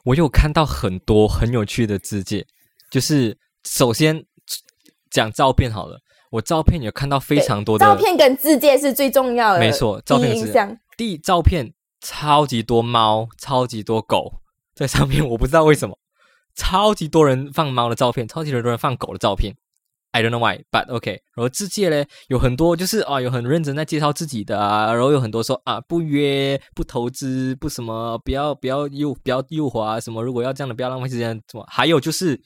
[0.05, 2.45] 我有看到很多很有趣的字界，
[2.91, 4.25] 就是首先
[5.11, 5.99] 讲照片好了，
[6.31, 10.77] 我照片有看到非常多的照片跟字界是最重要的，没错，照片印象。
[10.97, 14.41] 第照片超级多猫，超级多狗
[14.75, 15.99] 在上面，我不知道为什么，
[16.55, 19.55] 超级多人放猫的照片，超级多人放狗的照片。
[20.15, 21.11] I don't know why, but OK。
[21.35, 31.67] 然后自介嘞，有很多就是啊，有很认真在介绍自己的啊，然后有很多说啊，不约不投资不什么，不要不要诱不要诱惑什么，如果要这样的，不要浪费时间什么。
[31.69, 32.41] 还有就是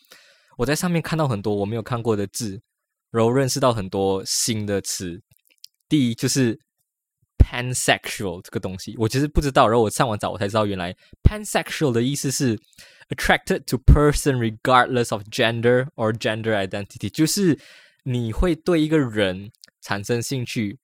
[0.57, 2.59] 我在上面看到很多我没有看过的字，
[3.11, 5.21] 然后认识到很多新的词。
[5.91, 6.59] 第一就是
[7.49, 12.59] pansexual 这个东西，我其实不知道，然后我上网找我才知道，原来 pansexual 的意思是。
[13.11, 17.59] Attracted to person regardless of gender or gender identity，就是
[18.05, 20.79] 你会对一个人产生兴趣，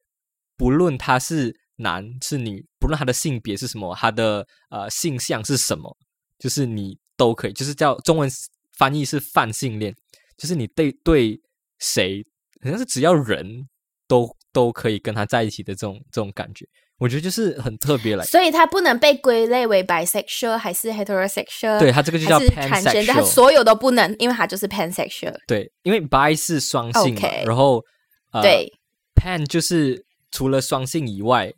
[0.56, 5.94] 不论他是男是女，不论他的性别是什么，他的呃性向是什么，
[6.38, 8.26] 就是你都可以，就是叫中文
[8.78, 9.94] 翻译是泛性恋，
[10.38, 11.38] 就是你对对
[11.80, 12.24] 谁，
[12.62, 13.68] 好像是只要人
[14.08, 16.66] 都都可以跟他在一起的这种这种感觉。
[16.98, 25.34] 我觉得就是很特别来，所以它不能被归类为 bisexual 还是 heterosexual，对它这个就叫 pansexual，它所有都不能，因为它就是 pansexual。
[25.48, 27.84] 对，因为 bi 是双性嘛，然后
[28.40, 28.72] 对
[29.16, 31.52] pan 就是除了双性以外，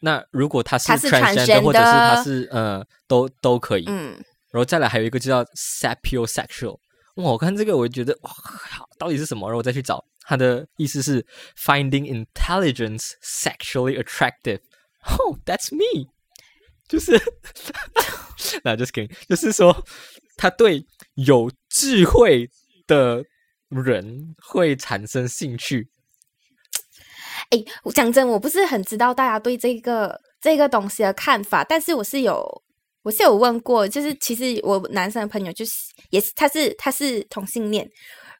[0.00, 4.12] 那如果他是 transgender 或者是他是呃都都可以，嗯，
[4.52, 6.78] 然后再来还有一个就叫 sapiosexual。
[7.18, 8.32] 哇，我看这个我就觉得哇，
[8.98, 9.48] 到底是什么？
[9.48, 11.24] 然后我再去找，它的意思是
[11.56, 14.60] finding intelligence sexually attractive。
[15.18, 16.08] Oh, that's me，
[16.88, 17.12] 就是
[18.62, 19.84] 那 just kidding，就是说
[20.36, 22.48] 他对有智慧
[22.86, 23.24] 的
[23.68, 25.88] 人会产生兴趣。
[27.50, 32.62] 哎，讲真，我不是很知道大家对这个这个东西的看法，但是我是有，
[33.08, 35.72] 我是有问过，就是其实我男生的朋友就是
[36.10, 37.88] 也是，他是他是同性恋，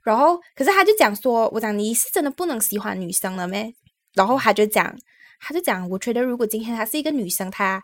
[0.02, 3.72] 然后可是他就讲说，我讲你是真的不能喜欢女生了咩？
[4.14, 4.94] 然后他就讲。
[5.40, 7.81] 他就讲，我觉得如果今天她是一个女生，她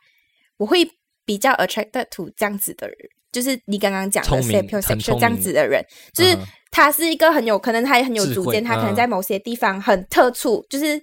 [0.56, 0.84] 我会
[1.24, 2.96] 比较 attracted to 这样子的人，
[3.30, 5.80] 就是你刚刚讲的 sexual 这样子的人，
[6.12, 6.36] 就是
[6.72, 11.00] 他是一个很有可能，他也很有主见，他可能在某些地方很特殊，就是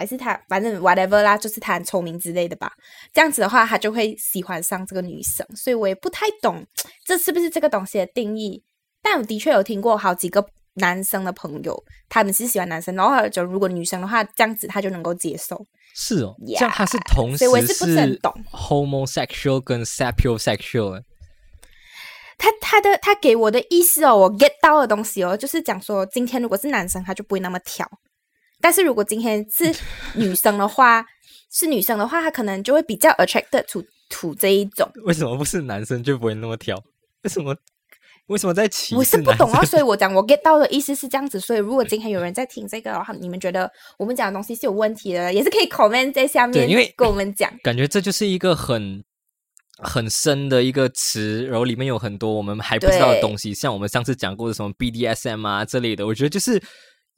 [0.00, 2.72] 还是他反正 whatever 啦，就是他很聪明之类的吧。
[3.12, 6.64] 这样子的话，他就会喜欢上这个女生，所以我也不太懂
[7.04, 8.64] 这是不是这个东西的定义，
[9.02, 10.46] 但我的确有听过好几个。
[10.74, 11.76] 男生的朋友，
[12.08, 15.66] 他们是喜欢男生，然后就如果女生的话，这样子他就能够接受。
[15.94, 18.18] 是哦，这样他是同时是
[18.52, 21.02] homosexual 跟 sapiosexual。
[22.38, 27.84] 他他的他给我的意思哦，我 get 到的东西哦，就是讲说，今天如果是男生，他就不会那么挑；
[28.60, 29.72] 但是如果今天是
[30.14, 31.04] 女生的话，
[31.50, 34.90] 是女生的话，她可能就会比较 attracted to to 这一种。
[35.04, 36.76] 为什么不是男生就不会那么挑？
[37.22, 37.54] 为什么？
[38.26, 38.96] 为什么在歧视？
[38.96, 41.40] 我是不懂啊，所以我讲我 get 到的意思是这样子。
[41.40, 43.68] 所以如果今天有人在听这个的话，你们觉得
[43.98, 47.52] 我们讲的东西是有问题的，也是可以 comment 在下面，因为跟我们讲。
[47.60, 49.02] 感觉这就是一个很
[49.78, 56.06] 很深的一个词，然后里面有很多我们还不知道的东西，像我们上次讲过的什么 BDSM 啊这类的。
[56.06, 56.62] 我觉得就是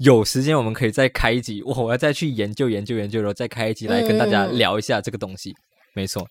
[0.03, 5.55] 有时间我们可以再开一集，我 我要再去研究研究研究，然后再开一集来跟大家聊一下这个东西。
[5.95, 6.27] 没错，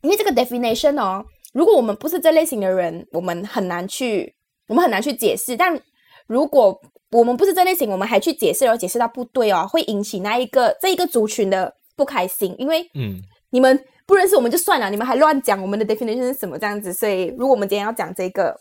[0.00, 1.24] 因为这个 definition 哦。
[1.52, 4.32] 如果我们不是这类型的人，我们很难去，
[4.68, 5.56] 我们很难去解释。
[5.56, 5.78] 但
[6.26, 6.78] 如果
[7.10, 12.54] 我们不是这类型，我们还去解释，然后解释到不对哦，会引起那一个这一个族群的不开心。
[12.58, 13.18] 因为，嗯，
[13.50, 16.92] 你们不认识我们就算了，你们还乱讲我们的 definition 是什么这样子。
[16.92, 18.54] 所以，如果我们今天要讲这个，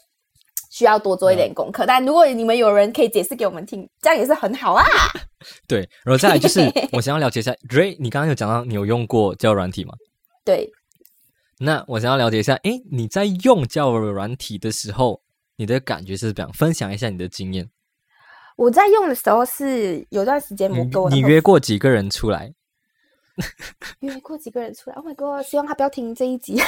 [0.78, 1.88] 需要多做一点功课。
[1.88, 4.86] 但如果你们有人可以解释给我们听，这样也是很好啊。
[5.68, 6.62] 对，然后再来就是
[6.94, 9.96] 我想要了解一下，Ray，你刚刚有讲到你有用过交友软体吗？
[10.46, 10.72] 对。
[11.60, 15.24] 那我想要了解一下，诶，你在用交友软体的时候，
[15.56, 16.54] 你的感觉是怎样？
[16.54, 17.68] 分享一下你的经验。
[18.56, 22.54] 我在用的时候是有段时间，我跟我你约过几个人出来？
[24.02, 25.44] 约过几个人出来？Oh my god！
[25.44, 26.60] 希望他不要听这一集。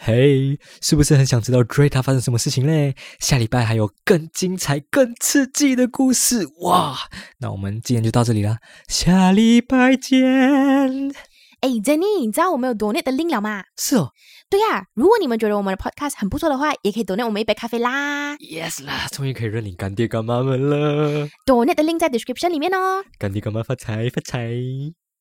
[0.00, 2.94] 嘿，是不是很想知道 Dray 他发生什么事情嘞？
[3.18, 6.96] 下礼拜还有更精彩、更刺激的故事哇！
[7.38, 11.12] 那我们今天就到这里啦，下礼拜见。
[11.60, 13.64] 哎，Jenny，你知道我们有 donate 的 link 了吗？
[13.76, 14.12] 是哦，
[14.48, 14.86] 对呀。
[14.94, 18.36] 如果你们觉得我们的 podcast 很不错的话，也可以 donate 我们一杯咖啡啦。
[18.36, 21.28] Yes 啦，终于可以认领干爹干妈们了。
[21.44, 23.02] donate 的 link 在 description 里面哦。
[23.18, 24.52] 干爹干妈发财发财。